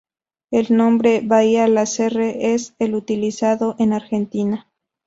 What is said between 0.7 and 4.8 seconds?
nombre "bahía Lasserre" es el utilizado en Argentina.